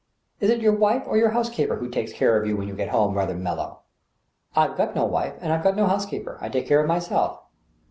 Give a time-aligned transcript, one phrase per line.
[0.21, 2.73] *' Is it your wife or your housekeeper who takes care of you when you
[2.73, 3.81] get home rather mellow
[4.55, 6.39] f*'" I've got no wife and I've got no housekeeper.
[6.41, 7.39] I take care of myself.".